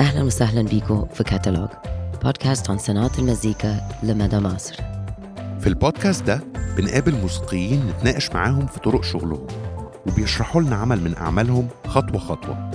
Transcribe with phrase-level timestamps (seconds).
[0.00, 1.68] أهلا وسهلا بيكم في كاتالوج.
[2.24, 4.74] بودكاست عن صناعة المزيكا لمدى مصر.
[5.60, 6.40] في البودكاست ده
[6.76, 9.46] بنقابل موسيقيين نتناقش معاهم في طرق شغلهم
[10.06, 12.70] وبيشرحوا لنا عمل من أعمالهم خطوة خطوة.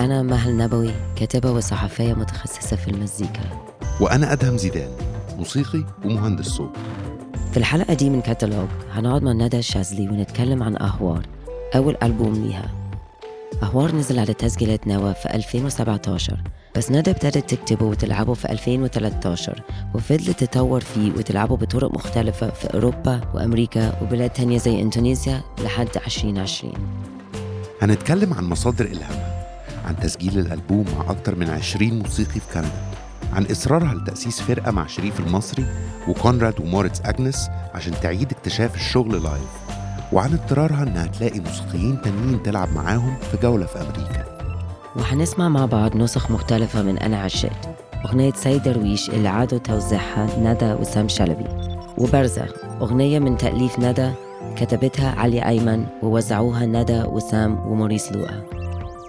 [0.00, 3.42] أنا مها النبوي كاتبة وصحفية متخصصة في المزيكا.
[4.00, 4.88] وأنا أدهم زيدان
[5.38, 6.70] موسيقي ومهندس صوت.
[7.50, 11.26] في الحلقة دي من كاتالوج هنقعد مع ندى الشاذلي ونتكلم عن أهوار
[11.76, 12.70] أول ألبوم ليها.
[13.62, 16.40] أهوار نزل على تسجيلات نوا في 2017
[16.76, 19.62] بس ندى ابتدت تكتبه وتلعبه في 2013
[19.94, 26.72] وفضلت تطور فيه وتلعبه بطرق مختلفة في أوروبا وأمريكا وبلاد تانية زي إندونيسيا لحد 2020
[27.82, 29.46] هنتكلم عن مصادر إلهامها
[29.84, 32.72] عن تسجيل الألبوم مع أكتر من 20 موسيقي في كندا
[33.32, 35.66] عن إصرارها لتأسيس فرقة مع شريف المصري
[36.08, 39.50] وكونراد وموريتس أجنس عشان تعيد اكتشاف الشغل لايف
[40.12, 44.05] وعن اضطرارها إنها تلاقي موسيقيين تانيين تلعب معاهم في جولة في أمريكا.
[44.96, 47.68] وهنسمع مع بعض نسخ مختلفة من أنا عشقت
[48.04, 51.46] أغنية سيد درويش اللي عادوا توزيعها ندى وسام شلبي.
[51.98, 54.12] وبرزخ أغنية من تأليف ندى
[54.56, 58.44] كتبتها علي أيمن ووزعوها ندى وسام وموريس لوقا.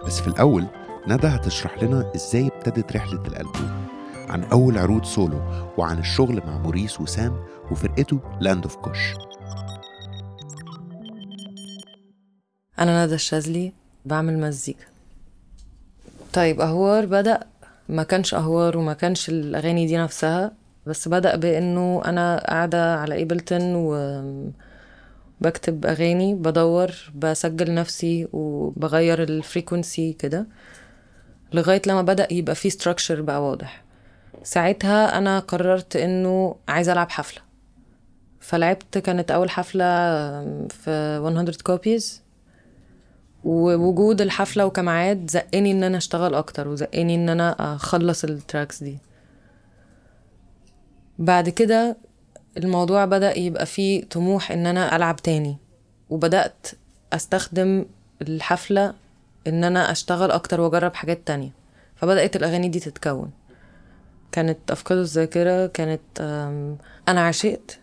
[0.05, 0.65] بس في الأول
[1.07, 3.87] ندى هتشرح لنا إزاي ابتدت رحلة الألبوم.
[4.29, 5.41] عن أول عروض سولو
[5.77, 7.37] وعن الشغل مع موريس وسام
[7.71, 9.13] وفرقته Land of Kush
[12.79, 13.73] أنا ندى الشاذلي
[14.05, 14.85] بعمل مزيكا.
[16.37, 17.39] طيب أهوار بدأ.
[17.89, 20.51] ما كانش أهوار وما كانش الأغاني دي نفسها
[20.85, 23.93] بس بدأ بإنه أنا قاعدة على Ableton و
[25.41, 30.47] بكتب أغاني بدور بسجل نفسي وبغير ال frequency كده
[31.53, 33.83] لغاية لما بدأ يبقى فيه structure بقى واضح.
[34.43, 37.41] ساعتها أنا قررت إنه عايزة ألعب حفلة.
[38.39, 39.85] فلعبت كانت أول حفلة
[40.69, 42.26] في 100 Copies
[43.47, 48.97] ووجود الحفلة وكمعاد زقني إن أنا أشتغل أكتر وزقني إن أنا أخلص ال tracks دي.
[51.19, 51.97] بعد كده
[52.57, 55.57] الموضوع بدأ يبقى فيه طموح إن أنا ألعب تاني
[56.09, 56.67] وبدأت
[57.13, 57.85] أستخدم
[58.21, 58.93] الحفلة
[59.47, 61.51] إن أنا أشتغل أكتر وأجرب حاجات تانية.
[61.95, 63.31] فبدأت الأغاني دي تتكون.
[64.31, 66.01] كانت أفقد الذاكرة كانت
[67.07, 67.79] أنا عشقت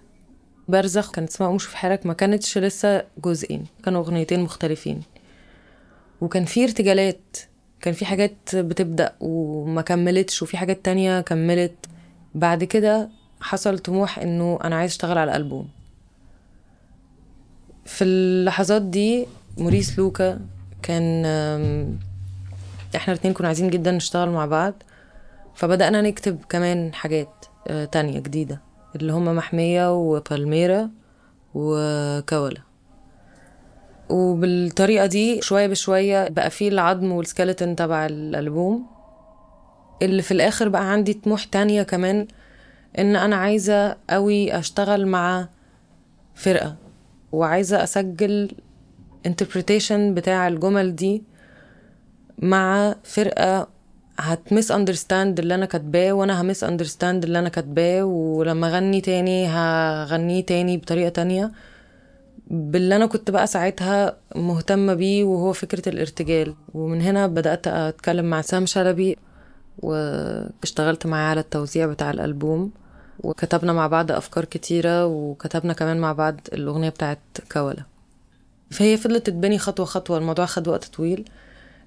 [0.69, 5.03] برزخ كانت اسمها قوم شوف حالك ما كانتش لسه جزئين كانوا أغنيتين مختلفين.
[6.25, 7.37] وكان في ارتجالات
[7.81, 11.75] كان في حاجات بتبدأ وما كملتش وفي حاجات تانية كملت.
[12.35, 13.09] بعد كده
[13.41, 15.69] حصل طموح إنه أنا عايز أشتغل على الالبوم
[17.85, 19.27] في اللحظات دي
[19.59, 20.41] موريس لوكا
[20.83, 21.25] كان
[22.97, 24.75] إحنا الاتنين كنا عايزين جدا نشتغل مع بعض.
[25.55, 27.45] فبدأنا نكتب كمان حاجات
[27.93, 28.61] تانية جديدة
[28.97, 30.91] اللي هما محمية وبالميرا
[31.55, 32.61] وكولا
[34.09, 38.87] وبالطريقة دي شوية بشوية بقى فيه العظم والسكeleton تبع الألبوم.
[40.03, 42.26] اللي في الآخر بقى عندي طموح تانية كمان
[42.98, 45.48] إن أنا عايزة قوي أشتغل مع
[46.34, 46.76] فرقة
[47.32, 48.50] وعايزة أسجل
[49.28, 51.22] interpretation بتاع الجمل دي
[52.38, 53.69] مع فرقة
[54.19, 60.44] هت misunderstand اللي أنا كاتباه وأنا ه misunderstand اللي أنا كاتباه ولما أغني تاني هغنيه
[60.47, 61.53] تاني بطريقة تانية.
[62.47, 66.55] باللي أنا كنت بقى ساعتها مهتمة بيه وهو فكرة الارتجال.
[66.75, 69.19] ومن هنا بدأت أتكلم مع سام شلبي
[69.78, 72.71] واشتغلت معاه على التوزيع بتاع الألبوم.
[73.21, 77.19] وكتبنا مع بعض أفكار كتيرة وكتبنا كمان مع بعض الأغنية بتاعت
[77.53, 77.84] كولا.
[78.71, 81.25] فهي فضلت تتبني خطوة خطوة الموضوع خد وقت طويل.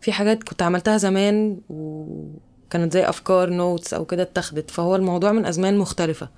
[0.02, 4.72] في حاجات كنت عملتها زمان وكانت زي أفكار نوتس أو كده اتخذت.
[4.72, 6.30] فهو الموضوع من أزمان مختلفة.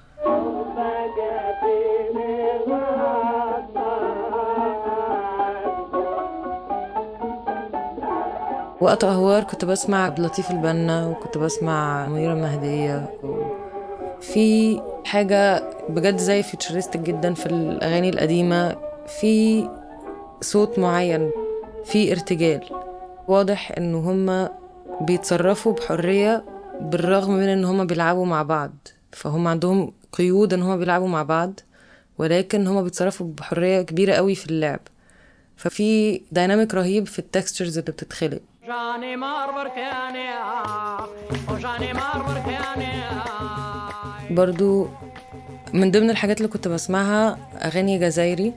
[8.82, 13.14] وقت أهوار كنت بسمع عبد اللطيف البنا وكنت بسمع منيرة المهدية.
[14.22, 18.76] في حاجة بجد زي فيوتشرستك جدا في الأغاني القديمة
[19.08, 19.70] في
[20.42, 21.32] صوت معين
[21.86, 22.62] في ارتجال.
[23.28, 24.50] واضح إن هما
[25.02, 26.44] بيتصرفوا بحرية
[26.82, 28.72] بالرغم من إن هما بيلعبوا مع بعض.
[29.12, 31.60] فهم عندهم قيود إن هما بيلعبوا مع بعض
[32.18, 34.80] ولكن هما بيتصرفوا بحرية كبيرة قوي في اللعب.
[35.58, 38.40] ففي dynamic رهيب في ال textures اللي بتتخلق.
[44.30, 44.88] برضو
[45.74, 48.54] من ضمن الحاجات اللي كنت بسمعها أغاني جزائري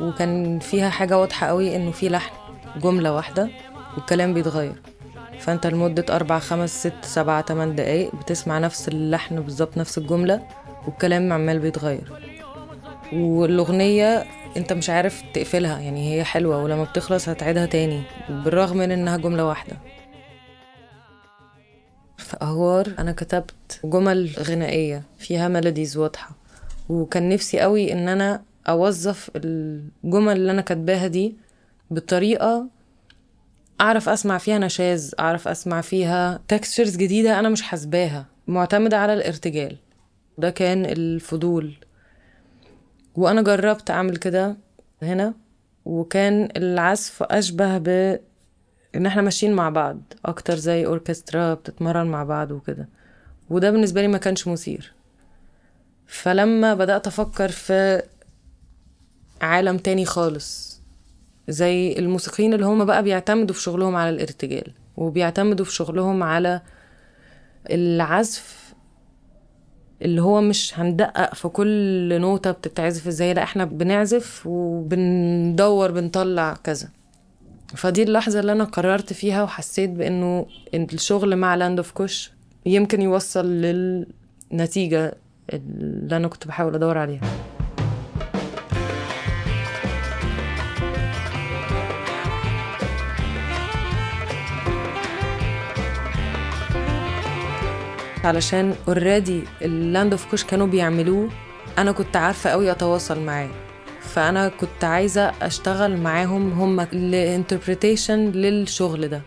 [0.00, 2.34] وكان فيها حاجة واضحة قوي إنه في لحن
[2.76, 3.48] جملة واحدة
[3.96, 4.74] والكلام بيتغير.
[5.40, 10.42] فأنت لمدة أربع خمس ست سبعة تمن دقايق بتسمع نفس اللحن بالظبط نفس الجملة
[10.86, 12.25] والكلام عمال بيتغير.
[13.12, 14.24] والأغنية
[14.56, 19.44] أنت مش عارف تقفلها يعني هي حلوة ولما بتخلص هتعيدها تاني بالرغم من إنها جملة
[19.46, 19.76] واحدة.
[22.18, 26.30] في أهوار أنا كتبت جمل غنائية فيها melodies واضحة
[26.88, 31.34] وكان نفسي قوي إن أنا أوظف الجمل اللي أنا كاتباها دي
[31.90, 32.66] بطريقة
[33.80, 39.76] أعرف أسمع فيها نشاز أعرف أسمع فيها textures جديدة أنا مش حاسباها معتمدة على الارتجال.
[40.38, 41.74] ده كان الفضول.
[43.16, 44.56] وأنا جربت أعمل كده
[45.02, 45.34] هنا
[45.84, 47.88] وكان العزف أشبه ب
[48.94, 52.88] إن إحنا ماشيين مع بعض أكتر زي أوركسترا بتتمرن مع بعض وكده.
[53.50, 54.92] وده بالنسبة لي ما كانش مثير.
[56.06, 58.02] فلما بدأت أفكر في
[59.40, 60.80] عالم تاني خالص
[61.48, 66.60] زي الموسيقيين اللي هم بقى بيعتمدوا في شغلهم على الارتجال وبيعتمدوا في شغلهم على
[67.70, 68.65] العزف
[70.02, 73.34] اللي هو مش هندقق في كل نوتة بتتعزف إزاي.
[73.34, 76.88] لا إحنا بنعزف وبندور بنطلع كذا.
[77.66, 82.32] فدي اللحظة اللي أنا قررت فيها وحسيت بإنه الشغل مع Land of Kush
[82.66, 85.14] يمكن يوصل للنتيجة
[85.52, 87.55] اللي أنا كنت بحاول أدور عليها.
[98.26, 101.30] علشان already ال Land of Kush كانوا بيعملوه
[101.78, 103.48] أنا كنت عارفة قوي أتواصل معاه.
[104.00, 109.22] فأنا كنت عايزة أشتغل معاهم هم ال interpretation للشغل ده.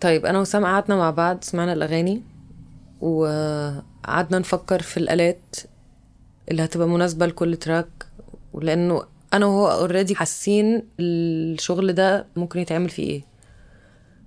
[0.00, 2.22] طيب أنا وسام قعدنا مع بعض سمعنا الأغاني
[3.00, 5.56] وقعدنا نفكر في الآلات
[6.50, 8.06] اللي هتبقى مناسبة لكل track
[8.52, 9.02] ولأنه
[9.34, 13.33] أنا وهو already حاسين الشغل ده ممكن يتعمل فيه إيه.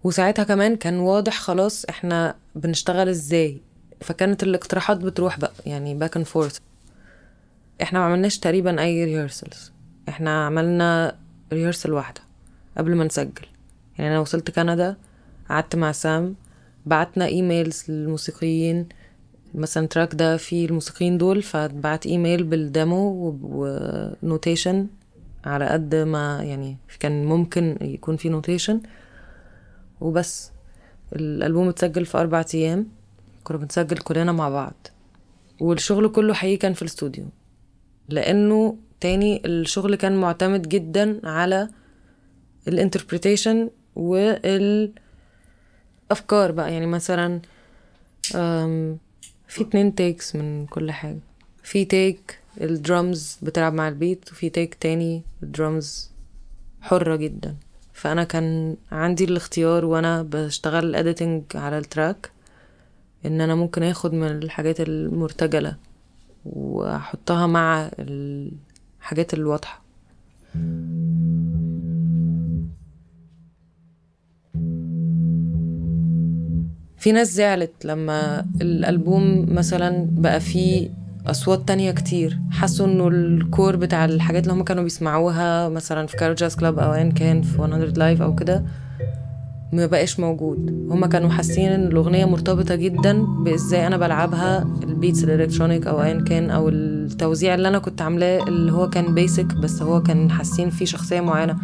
[0.07, 3.61] وساعتها كمان كان واضح خلاص إحنا بنشتغل إزاي.
[4.01, 6.57] فكانت الاقتراحات بتروح بقى يعني back and forth
[7.81, 9.71] إحنا ما عملناش تقريبا أي rehearsals
[10.09, 11.15] إحنا عملنا
[11.53, 12.21] rehearsal واحدة
[12.77, 13.45] قبل ما نسجل.
[13.97, 14.95] يعني أنا وصلت كندا
[15.49, 16.35] قعدت مع سام
[16.85, 18.87] بعتنا emails للموسيقيين.
[19.55, 24.87] مثلا track ده فيه الموسيقيين دول فبعت email بال demo و notation
[25.45, 28.81] على قد ما يعني كان ممكن يكون في notation
[30.01, 30.51] وبس.
[31.15, 32.87] الألبوم اتسجل في أربع أيام.
[33.43, 34.87] كنا بنسجل كلنا مع بعض.
[35.59, 37.25] والشغل كله حقيقي كان في الاستوديو.
[38.09, 41.69] لأنه تاني الشغل كان معتمد جدا على
[42.67, 45.01] ال interpretation والأفكار
[46.51, 46.73] بقى.
[46.73, 47.41] يعني مثلا
[49.47, 51.19] في اتنين takes من كل حاجة.
[51.63, 56.11] في take ال drums بتلعب مع ال beat وفي take تاني الدرامز
[56.81, 57.55] حرة جدا.
[57.97, 62.31] فأنا كان عندي الاختيار وأنا بشتغل ال editing على ال track
[63.25, 65.75] إن أنا ممكن آخد من الحاجات المرتجلة
[66.45, 69.81] وأحطها مع الحاجات الواضحة.
[76.97, 80.89] في ناس زعلت لما الألبوم مثلا بقى فيه
[81.27, 82.39] أصوات تانية كتير.
[82.51, 86.79] حسوا إنه ال core بتاع الحاجات اللي هم كانوا بيسمعوها مثلا في Cairo Jazz Club
[86.79, 88.63] أو ان كان في 100 live أو كده
[89.73, 90.87] ما بقاش موجود.
[90.89, 96.03] هم كانوا حاسين إن الأغنية مرتبطة جدا بإزاي أنا بلعبها ال beats ال electronic أو
[96.03, 100.31] ايا كان أو التوزيع اللي أنا كنت عاملاه اللي هو كان basic بس هو كان
[100.31, 101.57] حاسين فيه شخصية معينة.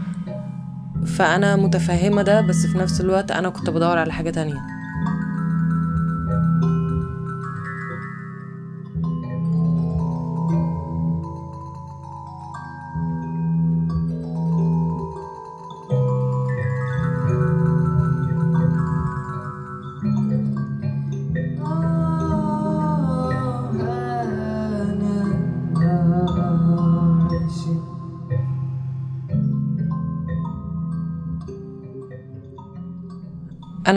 [1.05, 4.72] فأنا متفهمة ده بس في نفس الوقت أنا كنت بدور على حاجة تانية.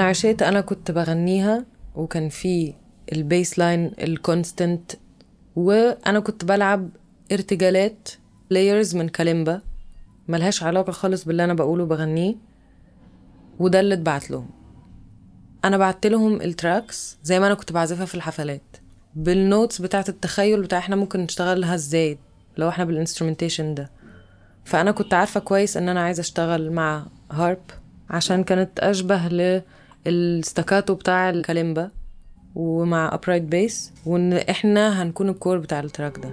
[0.07, 2.75] عشقت أنا كنت بغنيها وكان في
[3.13, 4.93] ال bass line ال constant
[5.57, 6.89] وأنا كنت بلعب
[7.33, 8.09] ارتجالات
[8.51, 9.61] layers من كاليمبا
[10.29, 12.35] ملهاش علاقة خالص باللي أنا بقوله بغنيه
[13.59, 14.51] وده اللي اتبعت لهم.
[15.65, 18.77] أنا بعت لهم ال tracks زي ما أنا كنت بعزفها في الحفلات.
[19.15, 22.19] بال notes بتاعة التخيل بتاع إحنا ممكن نشتغلها إزاي؟
[22.57, 23.91] لو إحنا بال instrumentation ده.
[24.65, 27.63] فأنا كنت عارفة كويس إن أنا عايزة أشتغل مع هارب
[28.11, 29.27] عشان كانت أشبه
[30.07, 31.91] لل staccato بتاع الكاليمبا
[32.55, 36.31] ومع upright bass وإن إحنا هنكون ال core بتاع ال track ده.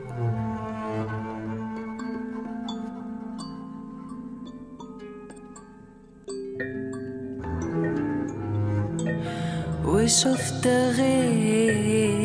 [9.85, 12.17] وشفت غيري؟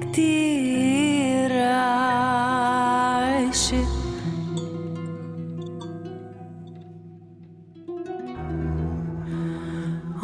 [0.00, 0.45] كتير.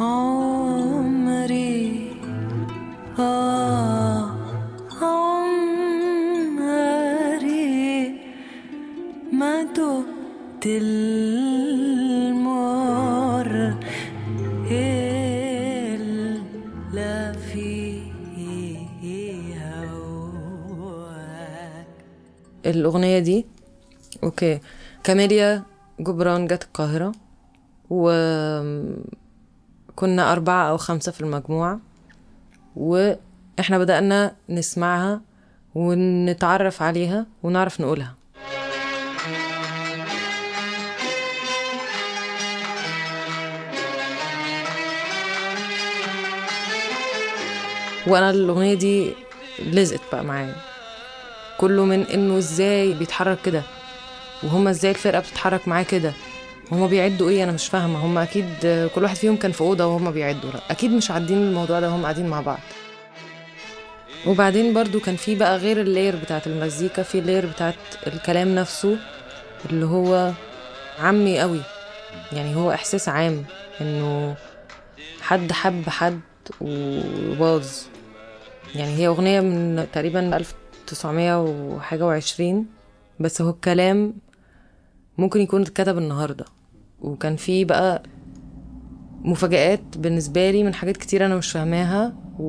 [0.03, 1.83] عمري.
[3.19, 4.23] آه
[5.01, 6.03] عمري
[9.33, 9.63] ما
[10.65, 11.13] المر
[22.65, 23.45] الأغنية دي
[24.23, 24.59] أوكي.
[25.03, 25.63] كاميليا
[25.99, 27.11] جبران جت القاهرة
[27.89, 28.09] و
[29.93, 31.79] وكنا أربعة أو خمسة في المجموعة
[32.75, 35.21] وإحنا بدأنا نسمعها
[35.75, 38.15] ونتعرف عليها ونعرف نقولها.
[48.07, 49.13] وأنا الأغنية دي
[49.59, 50.55] لزقت بقى معايا.
[51.57, 53.63] كله من إنه إزاي بيتحرك كده
[54.43, 56.13] وهما إزاي الفرقة بتتحرك معاه كده.
[56.71, 58.05] هما بيعدوا إيه؟ أنا مش فاهمة.
[58.05, 58.45] هما أكيد
[58.95, 60.51] كل واحد فيهم كان في أوضة وهما بيعدوا.
[60.51, 62.59] لا أكيد مش عادين الموضوع ده وهم قاعدين مع بعض.
[64.27, 67.75] وبعدين برضو كان في بقى غير اللير بتاعت المزيكا في اللير بتاعت
[68.07, 68.97] الكلام نفسه
[69.69, 70.31] اللي هو
[70.99, 71.61] عامي قوي.
[72.33, 73.45] يعني هو إحساس عام
[73.81, 74.35] إنه
[75.21, 76.19] حد حب حد
[76.61, 77.67] وباظ.
[78.75, 82.65] يعني هي أغنية من تقريبا 1900 وحاجة وعشرين
[83.19, 84.13] بس هو الكلام
[85.17, 86.45] ممكن يكون اتكتب النهاردة.
[87.01, 88.03] وكان في بقى
[89.21, 92.43] مفاجآت بالنسبة لي من حاجات كتير أنا مش فاهماها و...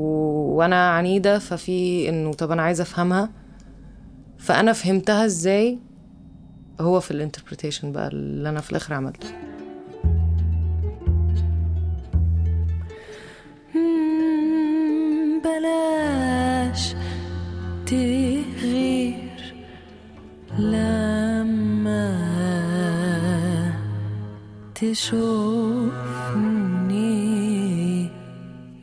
[0.56, 3.30] وأنا عنيدة ففي إنه طب أنا عايزة أفهمها.
[4.38, 5.78] فأنا فهمتها إزاي؟
[6.80, 9.28] هو في الانتربريتيشن بقى اللي أنا في الآخر عملته.
[15.44, 16.94] بلاش
[17.86, 19.54] تغير
[20.58, 22.33] لما
[24.74, 25.84] تشوفني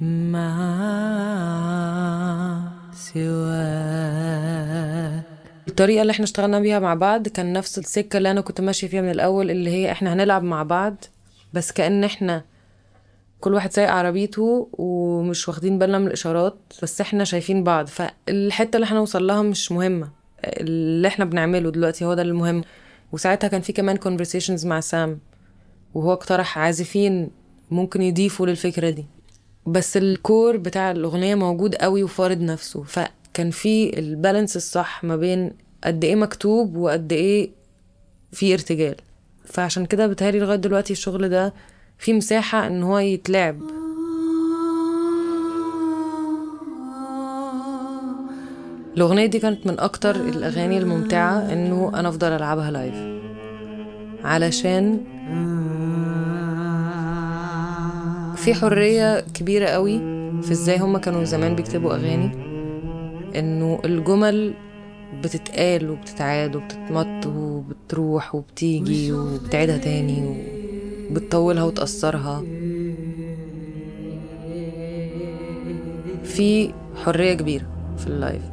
[0.01, 0.51] مع
[2.93, 3.21] سواك.
[5.67, 9.01] الطريقة اللي إحنا اشتغلنا بيها مع بعض كان نفس السكة اللي أنا كنت ماشية فيها
[9.01, 10.95] من الأول اللي هي إحنا هنلعب مع بعض
[11.53, 12.43] بس كأن إحنا
[13.39, 17.87] كل واحد سايق عربيته ومش واخدين بالنا من الإشارات بس إحنا شايفين بعض.
[17.87, 20.09] فالحتة اللي إحنا نوصل لها مش مهمة.
[20.45, 22.63] اللي إحنا بنعمله دلوقتي هو ده المهم.
[23.11, 25.19] وساعتها كان في كمان conversations مع سام.
[25.93, 27.29] وهو اقترح عازفين
[27.71, 29.05] ممكن يضيفوا للفكرة دي.
[29.65, 35.51] بس الكور بتاع الأغنية موجود قوي وفارض نفسه فكان في البالانس الصح ما بين
[35.83, 37.49] قد إيه مكتوب وقد إيه
[38.31, 38.95] في ارتجال.
[39.45, 41.53] فعشان كده بتهيألي لغاية دلوقتي الشغل ده
[41.97, 43.61] في مساحة إن هو يتلعب.
[48.97, 52.95] الأغنية دي كانت من أكتر الأغاني الممتعة إنه أنا أفضل ألعبها لايف
[54.23, 54.97] علشان
[58.35, 59.99] في حرية كبيرة قوي
[60.41, 62.31] في إزاي هما كانوا زمان بيكتبوا أغاني.
[63.35, 64.53] إنه الجمل
[65.23, 70.43] بتتقال وبتتعاد وبتتمط وبتروح وبتيجي وبتعيدها تاني
[71.11, 72.43] وبتطولها وتأثرها.
[76.23, 76.73] في
[77.05, 77.65] حرية كبيرة
[77.97, 78.50] في اللايف.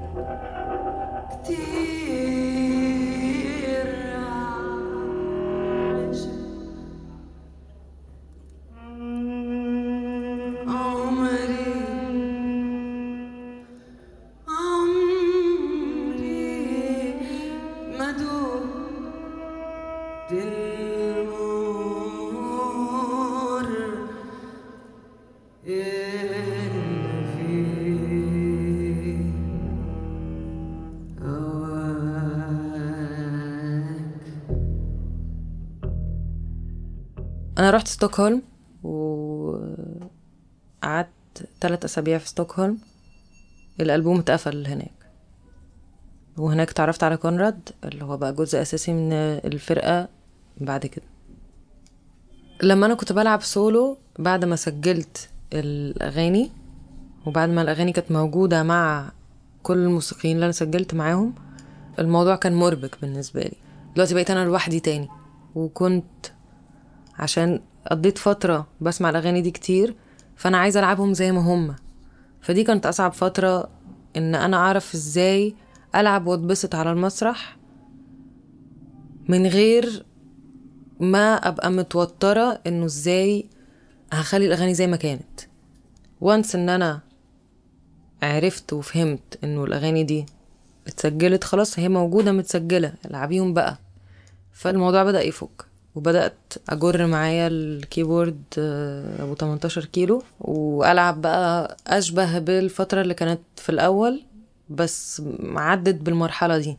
[37.68, 38.42] أنا رحت ستوكهولم
[38.82, 39.68] وقعدت
[41.60, 42.78] ثلاث أسابيع في ستوكهولم.
[43.80, 44.92] الألبوم اتقفل هناك.
[46.37, 50.08] وهناك تعرفت على كونراد اللي هو بقى جزء أساسي من الفرقة
[50.60, 51.04] بعد كده.
[52.62, 56.50] لما أنا كنت بلعب سولو بعد ما سجلت الأغاني
[57.26, 59.12] وبعد ما الأغاني كانت موجودة مع
[59.62, 61.34] كل الموسيقيين اللي أنا سجلت معاهم
[61.98, 63.56] الموضوع كان مربك بالنسبة لي.
[63.94, 65.08] دلوقتي بقيت أنا لوحدي تاني
[65.54, 66.04] وكنت
[67.18, 67.60] عشان
[67.90, 69.94] قضيت فترة بسمع الأغاني دي كتير
[70.37, 71.76] فأنا عايزة ألعبهم زي ما هما
[72.40, 73.68] فدي كانت أصعب فترة
[74.16, 75.54] إن أنا أعرف إزاي
[75.94, 77.56] ألعب وأتبسط على المسرح
[79.28, 80.04] من غير
[81.00, 83.46] ما أبقى متوترة إنه إزاي
[84.12, 85.40] هخلي الأغاني زي ما كانت.
[86.20, 87.00] وانس إن أنا
[88.22, 90.26] عرفت وفهمت إنه الأغاني دي
[90.87, 93.78] اتسجلت خلاص هي موجودة متسجلة العبيهم بقى.
[94.52, 95.67] فالموضوع بدأ يفك.
[95.95, 96.35] وبدأت
[96.68, 103.68] أجر معايا ال keyboard آه، أبو 18 كيلو وألعب بقى أشبه بالفترة اللي كانت في
[103.68, 104.23] الأول
[104.71, 105.23] بس
[105.54, 106.76] عدت بالمرحلة دي.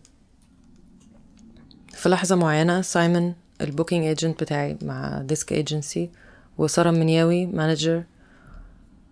[1.94, 6.10] في لحظة معينة سايمون ال booking agent بتاعي مع Disk Agency
[6.58, 8.04] وسارة منياوي manager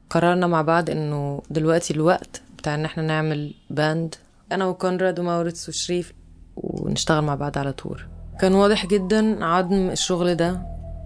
[0.09, 4.15] قررنا مع بعض إنه دلوقتي الوقت بتاع إن إحنا نعمل band
[4.51, 6.13] أنا وكونراد وماورتس وشريف
[6.55, 8.07] ونشتغل مع بعض على tour
[8.39, 10.61] كان واضح جدا عظم الشغل ده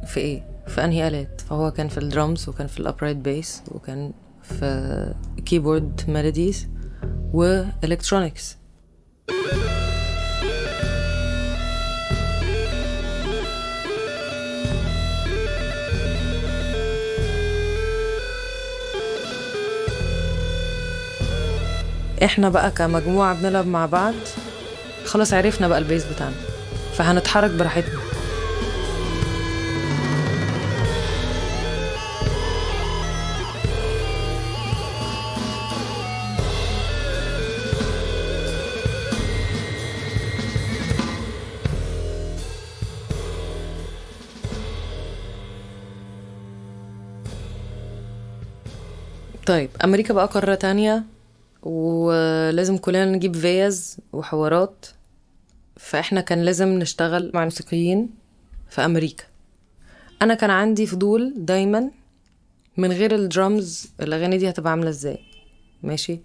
[0.06, 4.12] في إيه؟ في أنهي آلات؟ فهو كان في الدرامز وكان في ال upright bass وكان
[4.42, 5.14] في
[5.46, 6.68] keyboard melodies
[7.34, 8.58] و electronics
[22.24, 24.14] إحنا بقى كمجموعة بنلعب مع بعض
[25.06, 26.36] خلاص عرفنا بقى البيس بتاعنا.
[27.02, 28.00] فهنتحرك براحتنا.
[49.46, 51.04] طيب أمريكا بقى قارة تانية
[51.64, 54.86] ولازم كلنا نجيب فيز وحوارات.
[55.84, 58.10] فإحنا كان لازم نشتغل مع موسيقيين
[58.70, 59.24] في أمريكا.
[60.22, 61.92] أنا كان عندي فضول دايما
[62.78, 65.20] من غير الدرامز الأغاني دي هتبقى عاملة إزاي.
[65.84, 66.20] ماشي؟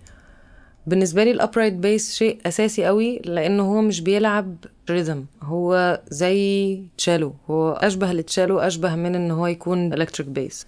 [0.87, 4.57] بالنسبة لي ال upright bass شيء أساسي قوي لأنه هو مش بيلعب
[4.91, 10.67] rhythm هو زي تشيلو هو أشبه للتشيلو أشبه من إن هو يكون electric bass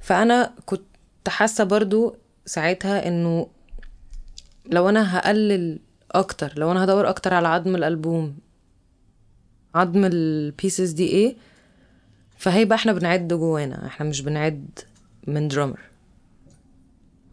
[0.00, 0.82] فأنا كنت
[1.28, 3.46] حاسة برضو ساعتها إنه
[4.66, 5.78] لو أنا هقلل
[6.12, 6.52] أكتر.
[6.56, 8.36] لو أنا هدور أكتر على عظم الألبوم
[9.74, 11.36] عظم ال pieces دي إيه
[12.38, 13.86] فهيبقى إحنا بنعد جوانا.
[13.86, 14.78] إحنا مش بنعد
[15.26, 15.80] من drummer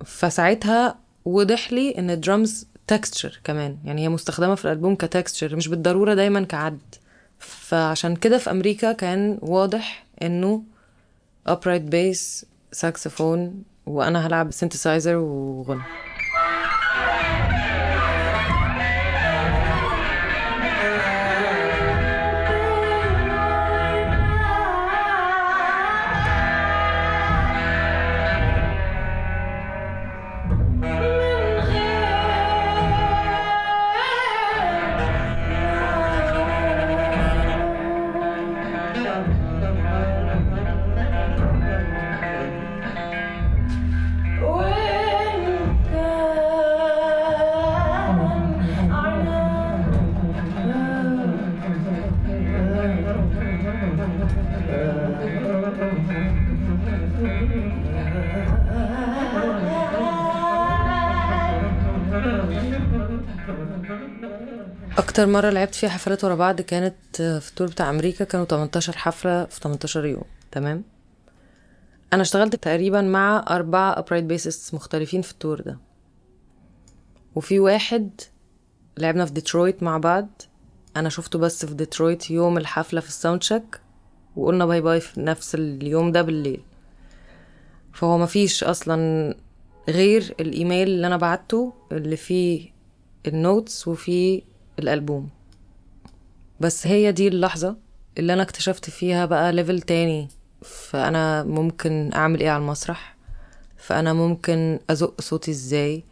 [0.06, 3.78] فساعتها وضح لي إن ال drums texture كمان.
[3.86, 6.80] يعني هي مستخدمة في الألبوم ك texture مش بالضرورة دايما كعد.
[7.40, 10.64] فعشان كده في أمريكا كان واضح إنه
[11.50, 15.82] upright bass ساكسفون وأنا هلعب سينثسايزر وغنى.
[65.20, 68.98] أكتر مرة لعبت فيها حفلات ورا بعض كانت في ال tour بتاع أمريكا كانوا 18
[68.98, 70.24] حفلة في 18 يوم.
[70.52, 70.84] تمام؟
[72.14, 75.78] أنا اشتغلت تقريبا مع أربعة upright bassist مختلفين في ال tour ده.
[77.36, 78.22] وفي واحد
[78.98, 80.42] لعبنا في ديترويت مع بعض.
[80.96, 83.82] أنا شفته بس في ديترويت يوم الحفلة في ال sound check
[84.36, 86.62] وقلنا bye bye في نفس اليوم ده بالليل.
[87.94, 89.36] فهو مفيش أصلا
[89.90, 92.70] غير الإيميل اللي أنا بعته اللي فيه
[93.28, 94.50] ال notes وفيه
[94.80, 95.30] الألبوم.
[96.60, 97.76] بس هي دي اللحظة
[98.18, 100.28] اللي أنا اكتشفت فيها بقى level تاني.
[100.62, 103.16] فأنا ممكن أعمل إيه على المسرح؟
[103.78, 106.04] فأنا ممكن أزق صوتي إزاي؟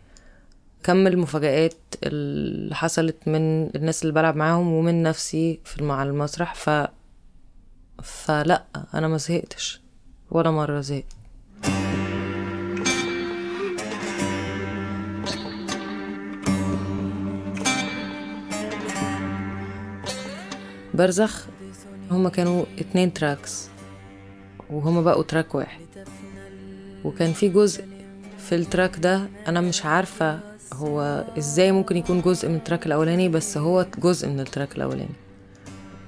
[0.83, 6.55] كم المفاجآت اللي حصلت من الناس اللي بلعب معاهم ومن نفسي في مع المسرح.
[6.55, 6.69] ف
[8.03, 9.81] فلا أنا ما زهقتش.
[10.31, 11.15] ولا مرة زهقت.
[20.97, 21.45] برزخ
[22.11, 23.67] هما كانوا اتنين tracks
[24.69, 25.79] وهما بقوا track واحد.
[27.03, 27.85] وكان في جزء
[28.49, 30.39] في ال track ده أنا مش عارفة
[30.73, 34.75] هو إزاي ممكن يكون جزء من ال track الأولاني بس هو جزء من ال track
[34.77, 35.15] الأولاني.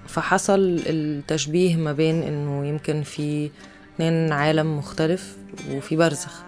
[0.08, 3.50] فحصل التشبيه ما بين إنه يمكن في
[3.96, 5.38] اتنين عالم مختلف
[5.72, 6.42] وفي برزخ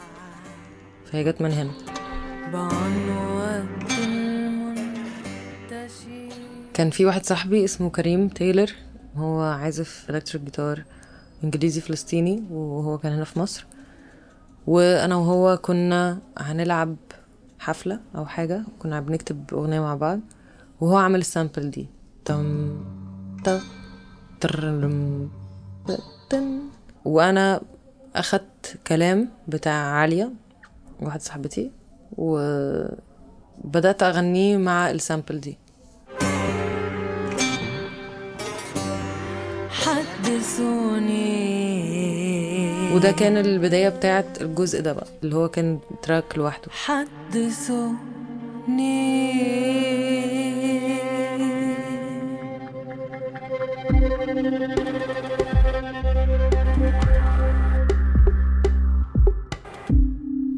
[1.11, 1.71] فهي جت من هنا.
[6.81, 8.71] كان في واحد صاحبي اسمه كريم تايلر
[9.15, 10.83] هو عازف electric guitar
[11.43, 13.65] انجليزي فلسطيني وهو كان هنا في مصر.
[14.67, 16.95] وأنا وهو كنا هنلعب
[17.59, 20.19] حفلة أو حاجة كنا بنكتب اغنية مع بعض
[20.81, 21.87] وهو عمل ال sample دي.
[22.25, 22.77] تم
[24.39, 25.29] ترم
[27.05, 27.61] وأنا
[28.15, 30.31] اخدت كلام بتاع عالية
[31.01, 31.71] واحدة صاحبتي
[32.17, 35.57] وبدأت اغنيه مع السامبل دي.
[40.31, 41.21] حدثوني
[42.95, 46.67] وده كان البداية بتاعت الجزء ده بقى اللي هو كان تراك لوحده.
[46.71, 47.91] حدثوني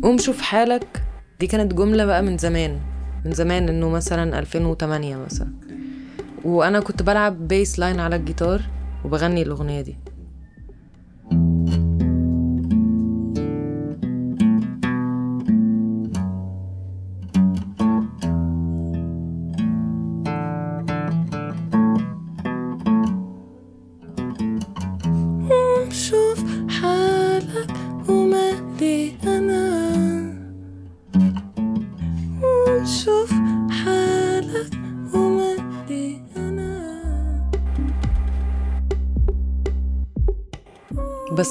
[0.04, 1.04] قوم شوف حالك.
[1.40, 2.80] دي كانت جملة بقى من زمان
[3.26, 5.48] من زمان إنه مثلا 2008 مثلا.
[6.44, 8.62] وأنا كنت بلعب bass line على الجيتار.
[9.06, 9.96] وبغني الأغنية دي.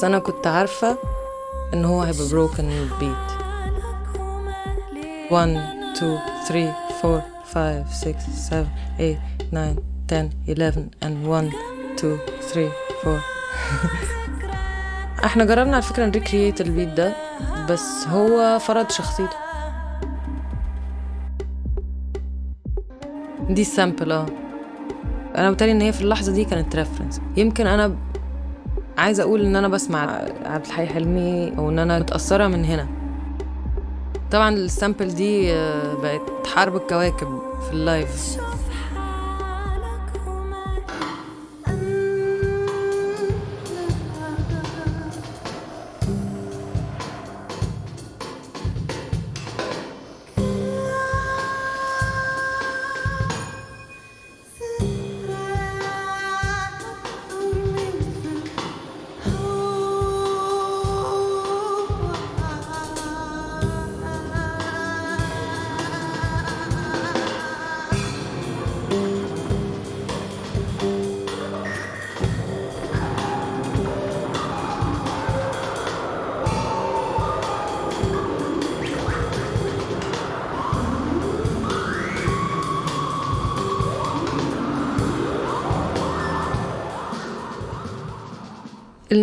[0.05, 0.99] أنا كنت عارفة
[1.75, 2.63] إن هو هيبقى broken
[3.01, 3.33] beat.
[5.33, 5.49] 1
[5.97, 8.67] 2 3 4 5 6 7
[9.51, 9.77] 8
[10.09, 11.51] 9 10 11 and 1
[11.99, 12.19] 2
[12.53, 12.71] 3
[13.07, 13.21] 4
[15.25, 17.13] إحنا جربنا على فكرة ن recreate ال beat ده
[17.71, 19.37] بس هو فرض شخصيته.
[23.51, 24.27] دي ال sample آه.
[25.37, 27.97] أنا بتهيألي إن هي في اللحظة دي كانت reference يمكن أنا
[28.99, 32.87] عايزة أقول إن أنا بسمع عبد الحي حلمي أو إن أنا متأثرة من هنا.
[34.31, 38.37] طبعا ال sample دي آه، بقت حرب الكواكب في ال live.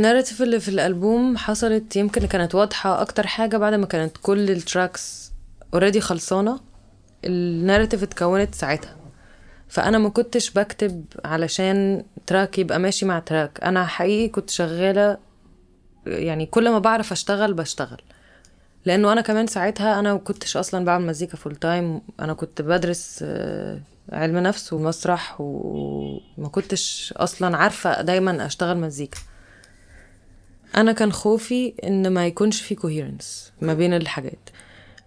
[0.10, 4.52] ال narrative اللي في الألبوم حصلت يمكن كانت واضحة أكتر حاجة بعد ما كانت كل
[4.52, 5.32] ال tracks
[5.74, 6.60] already خلصانة.
[7.26, 8.96] ال narrative اتكونت ساعتها.
[9.68, 15.18] فأنا ما كنتش بكتب علشان track يبقى ماشي مع track أنا حقيقي كنت شغالة
[16.06, 18.02] يعني كل ما بعرف أشتغل بشتغل.
[18.86, 23.20] لأنه أنا كمان ساعتها أنا ما كنتش أصلا بعمل مزيكا full time أنا كنت بدرس
[23.24, 23.80] آه،
[24.12, 29.18] علم نفس ومسرح وما كنتش أصلا عارفة دايما أشتغل مزيكا.
[30.78, 34.50] أنا كان خوفي إن ما يكونش في coherence ما بين الحاجات.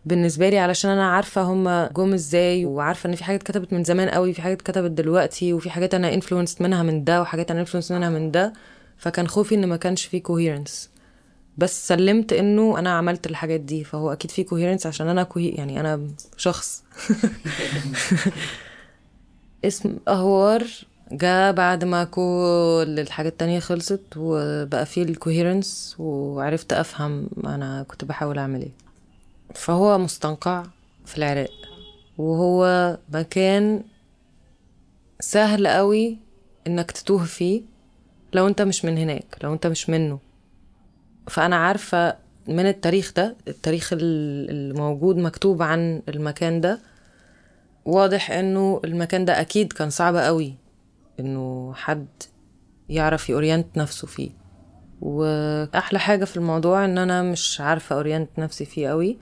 [0.06, 4.08] بالنسبة لي علشان أنا عارفة هما جم إزاي وعارفة إن في حاجات كتبت من زمان
[4.08, 7.94] قوي في حاجات كتبت دلوقتي وفي حاجات أنا influenced منها من ده وحاجات أنا influenced
[7.94, 8.52] منها من ده
[8.98, 10.90] فكان خوفي إن ما كانش في coherence
[11.58, 15.80] بس سلمت إنه أنا عملت الحاجات دي فهو أكيد في coherence عشان أنا cohe يعني
[15.80, 16.82] أنا شخص.
[19.64, 20.64] اسم اهوار
[21.12, 28.38] جاء بعد ما كل الحاجات التانية خلصت وبقى فيه الكوهيرنس وعرفت أفهم أنا كنت بحاول
[28.38, 28.70] أعمل إيه.
[29.54, 30.62] فهو مستنقع
[31.04, 31.50] في العراق.
[32.18, 33.82] وهو مكان
[35.20, 36.18] سهل قوي
[36.66, 37.62] إنك تتوه فيه
[38.32, 40.18] لو أنت مش من هناك لو أنت مش منه.
[41.28, 42.16] فأنا عارفة
[42.48, 46.78] من التاريخ ده التاريخ ال- الموجود مكتوب عن المكان ده
[47.84, 50.54] واضح إنه المكان ده أكيد كان صعب قوي.
[51.20, 52.06] إنه حد
[52.88, 54.30] يعرف يورينت نفسه فيه.
[55.00, 59.18] وأحلى حاجة في الموضوع إن أنا مش عارفة أورينت نفسي فيه قوي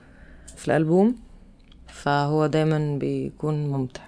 [0.57, 1.16] في الألبوم
[1.87, 4.03] فهو دايما بيكون ممتع.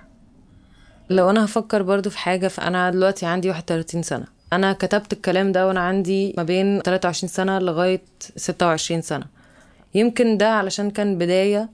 [1.10, 4.24] لو أنا هفكر برضو في حاجة فأنا دلوقتي عندي 31 سنة.
[4.52, 8.02] أنا كتبت الكلام ده وأنا عندي ما بين 23 سنة لغاية
[8.36, 9.24] 26 سنة.
[9.94, 11.70] يمكن ده علشان كان بداية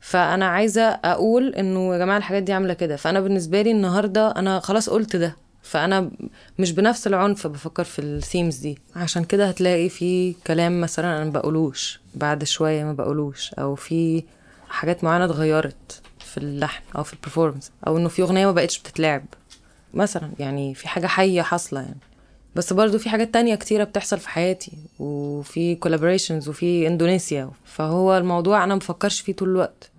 [0.00, 2.96] فأنا عايزة أقول إنه يا جماعة الحاجات دي عاملة كده.
[2.96, 5.36] فأنا بالنسبة لي النهارده أنا خلاص قلت ده.
[5.64, 6.10] فأنا
[6.58, 8.78] مش بنفس العنف بفكر في ال themes دي.
[8.96, 14.24] عشان كده هتلاقي في كلام مثلا أنا بقولوش بعد شوية ما بقولوش أو في
[14.68, 18.78] حاجات معينة اتغيرت في اللحن أو في ال performance أو إنه في أغنية ما بقتش
[18.78, 19.24] بتتلعب
[19.94, 20.30] مثلا.
[20.38, 21.98] يعني في حاجة حية حاصلة يعني.
[22.56, 27.50] بس برضو في حاجات تانية كتيرة بتحصل في حياتي وفي collaborations وفي إندونيسيا.
[27.64, 29.90] فهو الموضوع أنا مفكرش فيه طول الوقت.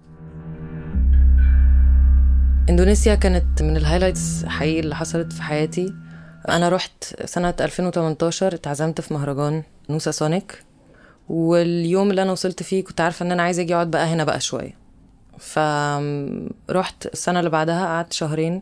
[2.70, 5.94] اندونيسيا كانت من ال highlights حقيقي اللي حصلت في حياتي.
[6.50, 10.64] أنا رحت سنة 2018 اتعزمت في مهرجان نوسا سونيك.
[11.30, 14.40] واليوم اللي أنا وصلت فيه كنت عارفة إن أنا عايزة أجي أقعد بقى هنا بقى
[14.40, 14.78] شوية.
[15.38, 18.62] فرحت السنة اللي بعدها قعدت شهرين.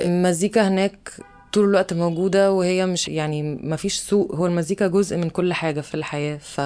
[0.00, 1.10] المزيكا هناك
[1.52, 5.80] طول الوقت موجودة وهي مش يعني ما فيش سوق هو المزيكا جزء من كل حاجة
[5.80, 6.36] في الحياة.
[6.36, 6.60] ف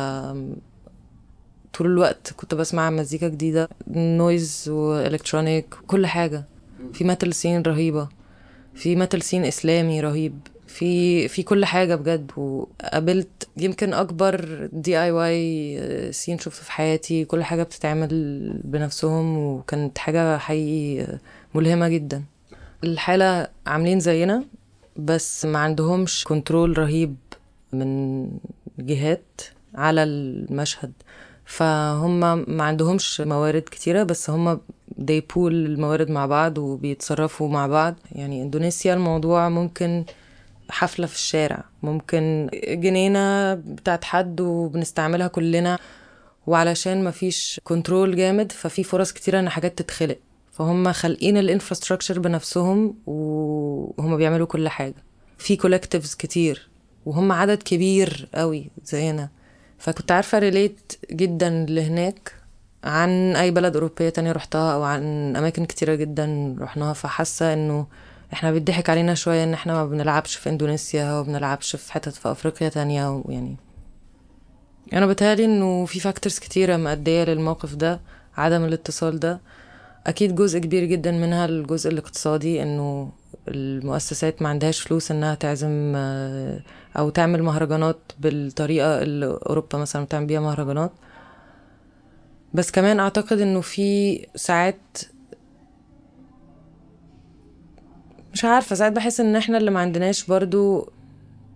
[1.75, 6.45] طول الوقت كنت بسمع مزيكا جديدة noise و electronic كل حاجة.
[6.93, 8.09] في metal scene رهيبة
[8.75, 12.31] في metal scene إسلامي رهيب في في كل حاجة بجد.
[12.37, 17.25] وقابلت يمكن أكبر DIY scene شفته في حياتي.
[17.25, 18.09] كل حاجة بتتعمل
[18.65, 21.19] بنفسهم وكانت حاجة حقيقي
[21.55, 22.23] ملهمة جدا.
[22.85, 24.45] الحالة عاملين زينا
[24.97, 27.17] بس ما عندهمش control رهيب
[27.73, 28.29] من
[28.79, 29.41] جهات
[29.75, 30.93] على المشهد.
[31.47, 32.21] فهم
[32.57, 34.61] ما عندهمش موارد كتيرة بس هم
[35.01, 37.95] they pool الموارد مع بعض وبيتصرفوا مع بعض.
[38.13, 40.05] يعني إندونيسيا الموضوع ممكن
[40.71, 45.79] حفلة في الشارع ممكن جنينة بتاعت حد وبنستعملها كلنا.
[46.47, 50.19] وعلشان ما فيش control جامد ففي فرص كتيرة إن حاجات تتخلق.
[50.53, 54.95] فهم خالقين ال infrastructure بنفسهم وهم بيعملوا كل حاجة.
[55.39, 56.69] في collectives كتير
[57.07, 59.29] وهم عدد كبير قوي زينا.
[59.79, 62.33] فكنت عارفة relate جدا لهناك.
[62.85, 67.87] عن أي بلد أوروبية تانية رحتها أو عن أماكن كتيرة جدا رحناها فحاسة إنه
[68.33, 72.31] إحنا بيضحك علينا شوية إن إحنا ما بنلعبش في إندونيسيا وما بنلعبش في حتت في
[72.31, 73.57] أفريقيا تانية ويعني
[74.93, 78.01] أنا بتهيألي إنه في factors كتيرة مأدية للموقف ده
[78.37, 79.41] عدم الاتصال ده.
[80.07, 83.11] أكيد جزء كبير جدا منها الجزء الاقتصادي إنه
[83.49, 86.61] المؤسسات ما عندهاش فلوس إنها تعزم آه،
[86.99, 90.93] أو تعمل مهرجانات بالطريقة اللي أوروبا مثلا بتعمل بيها مهرجانات.
[92.55, 94.99] بس كمان أعتقد إنه في ساعات
[98.33, 100.89] مش عارفة ساعات بحس إن إحنا اللي ما عندناش برضو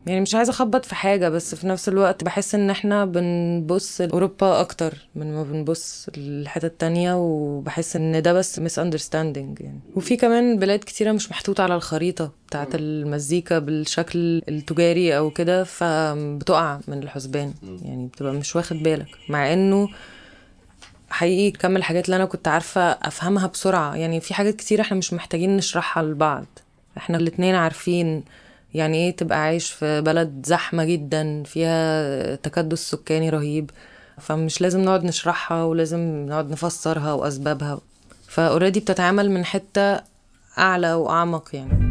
[0.06, 4.60] يعني مش عايزة أخبط في حاجة بس في نفس الوقت بحس إن إحنا بنبص لأوروبا
[4.60, 9.80] أكتر من ما بنبص للحتة التانية وبحس إن ده بس مس أندرستاندينج يعني.
[9.96, 16.80] وفي كمان بلاد كتيرة مش محطوطة على الخريطة بتاعت المزيكا بالشكل التجاري أو كده فبتقع
[16.88, 19.08] من الحسبان يعني بتبقى مش واخد بالك.
[19.28, 19.88] مع إنه
[21.10, 23.96] حقيقي كم الحاجات اللي أنا كنت عارفة أفهمها بسرعة.
[23.96, 26.46] يعني في حاجات كتير إحنا مش محتاجين نشرحها لبعض.
[26.96, 28.24] إحنا الاتنين عارفين
[28.74, 33.70] يعني إيه تبقى عايش في بلد زحمة جدا فيها تكدس سكاني رهيب.
[34.20, 37.80] فمش لازم نقعد نشرحها ولازم نقعد نفسرها وأسبابها.
[38.28, 40.00] فأوريدي بتتعامل من حتة
[40.58, 41.87] أعلى وأعمق يعني.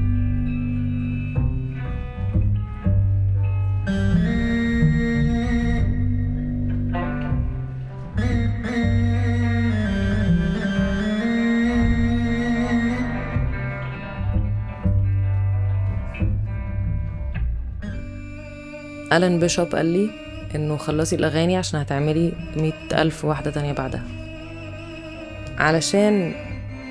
[19.13, 20.09] ألان بيشوب قال لي
[20.55, 24.03] إنه خلصي الأغاني عشان هتعملي مئة ألف واحدة تانية بعدها.
[25.57, 26.33] علشان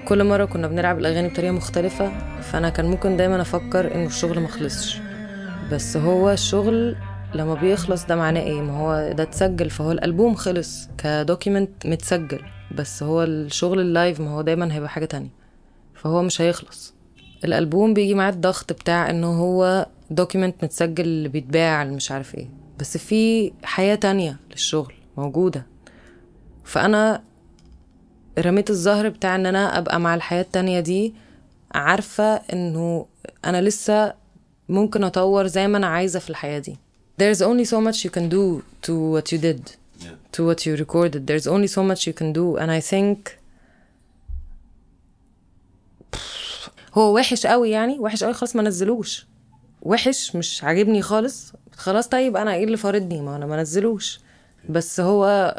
[0.08, 4.98] كل مرة كنا بنلعب الأغاني بطريقة مختلفة فأنا كان ممكن دايما أفكر إنه الشغل مخلصش
[5.72, 6.96] بس هو الشغل
[7.34, 12.40] لما بيخلص ده معناه إيه؟ ما هو ده اتسجل فهو الألبوم خلص ك document متسجل
[12.74, 15.30] بس هو الشغل ال live ما هو دايما هيبقى حاجة تانية.
[15.94, 16.94] فهو مش هيخلص.
[17.44, 22.48] الألبوم بيجي معاه الضغط بتاع إنه هو دوكيمنت متسجل بيتباع مش عارف إيه.
[22.78, 25.66] بس في حياة تانية للشغل موجودة.
[26.64, 27.22] فأنا
[28.38, 31.14] رميت الظهر بتاع إن أنا أبقى مع الحياة التانية دي
[31.74, 33.06] عارفة إنه
[33.44, 34.14] أنا لسه
[34.68, 36.76] ممكن أطور زي ما أنا عايزة في الحياة دي.
[37.22, 39.62] There's only so much you can do to what you did
[40.36, 41.26] to what you recorded.
[41.26, 42.56] There's only so much you can do.
[42.60, 43.38] And I think
[46.94, 49.26] هو وحش قوي يعني وحش قوي خلاص ما نزلوش.
[49.86, 51.52] وحش مش عاجبني خالص.
[51.76, 54.20] خلاص طيب أنا إيه اللي فارضني؟ ما أنا ما نزلوش.
[54.68, 55.54] بس هو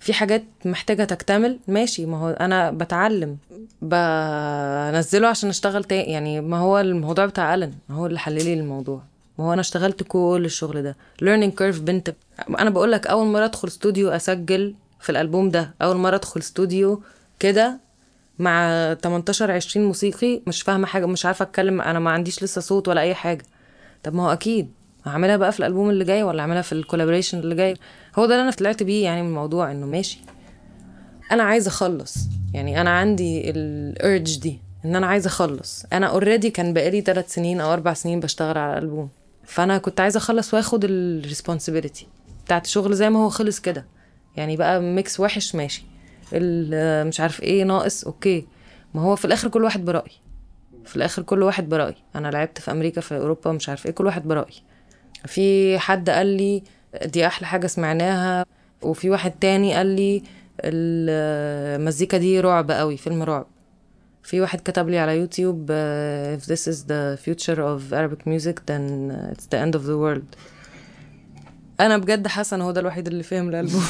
[0.00, 1.58] في حاجات محتاجة تكتمل.
[1.68, 3.36] ماشي ما هو أنا بتعلم
[3.82, 6.12] بنزله عشان أشتغل تاني.
[6.12, 9.02] يعني ما هو الموضوع بتاع ألن هو اللي حللي الموضوع.
[9.38, 10.96] ما هو أنا اشتغلت كل الشغل ده.
[11.22, 12.14] Learning curve بنت
[12.58, 15.74] أنا بقول لك أول مرة أدخل استوديو أسجل في الألبوم ده.
[15.82, 17.02] أول مرة أدخل استوديو
[17.38, 17.78] كده
[18.38, 22.88] مع 18 20 موسيقي مش فاهمة حاجة مش عارفة أتكلم أنا ما عنديش لسه صوت
[22.88, 23.44] ولا أي حاجة.
[24.04, 24.70] طب ما هو أكيد.
[25.04, 27.76] هعملها بقى في الألبوم اللي جاي ولا اعملها في ال collaboration اللي جاي؟
[28.18, 30.18] هو ده اللي أنا طلعت بيه يعني من الموضوع إنه ماشي.
[31.32, 32.14] أنا عايزة أخلص.
[32.54, 35.84] يعني أنا عندي ال urge دي إن أنا عايزة أخلص.
[35.92, 39.08] أنا already كان بقالي ثلاث سنين أو أربع سنين بشتغل على الألبوم.
[39.44, 42.06] فأنا كنت عايزة أخلص وآخد ال responsibility
[42.44, 43.86] بتاعت الشغل زي ما هو خلص كده.
[44.36, 45.84] يعني بقى mix وحش ماشي.
[47.08, 48.46] مش عارف إيه ناقص okay.
[48.94, 50.10] ما هو في الآخر كل واحد برأي
[50.86, 54.06] في الآخر كل واحد برأي أنا لعبت في أمريكا في أوروبا مش عارف إيه كل
[54.06, 54.54] واحد برأي
[55.26, 56.62] في حد قال لي
[57.04, 58.46] دي أحلى حاجة سمعناها
[58.82, 60.22] وفي واحد تاني قال لي
[60.64, 63.46] المزيكا دي رعب قوي فيلم رعب.
[64.22, 68.56] في واحد كتب لي على يوتيوب uh, if this is the future of Arabic music
[68.66, 70.36] then it's the end of the world.
[71.80, 73.82] أنا بجد حاسة إن هو ده الوحيد اللي فهم الألبوم.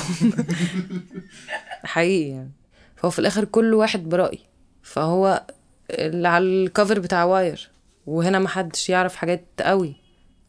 [1.85, 2.51] حقيقي يعني.
[2.97, 4.39] فهو في الآخر كل واحد برأي
[4.83, 5.43] فهو
[5.95, 7.71] اللي على ال cover بتاع Wire
[8.07, 9.95] وهنا محدش يعرف حاجات قوي.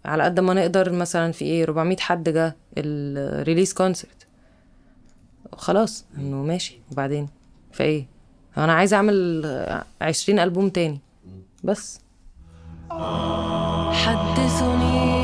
[0.06, 4.28] على قد ما نقدر مثلا في إيه 400 حد جه ال release concert
[5.54, 6.80] خلاص إنه ماشي.
[6.92, 7.30] وبعدين؟
[7.72, 8.06] فايه
[8.58, 9.46] أنا عايزه أعمل
[10.02, 11.00] 20 ألبوم تاني.
[11.64, 12.00] بس.
[13.92, 15.16] حدثني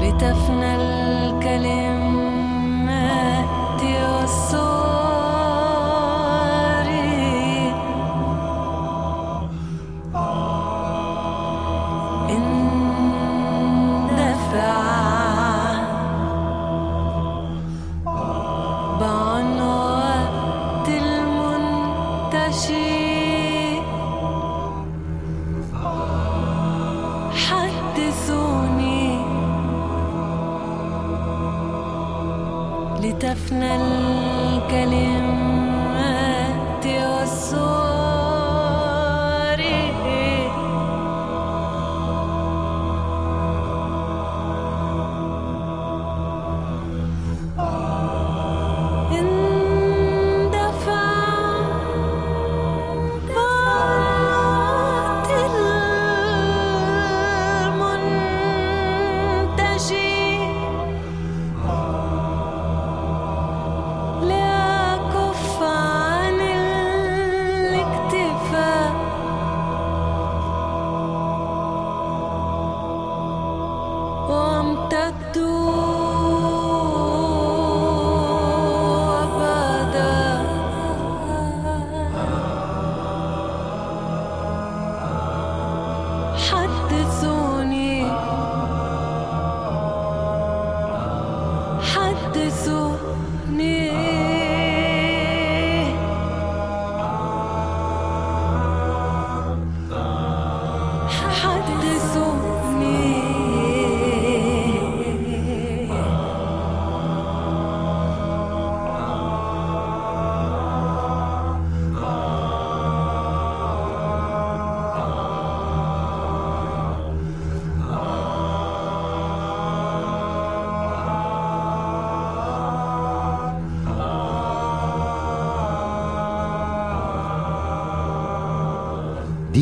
[0.00, 1.83] لتفنى الكلمات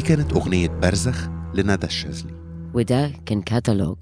[0.02, 2.34] كانت أغنية برزخ لندى الشاذلي.
[2.74, 3.98] وده كان كاتالوج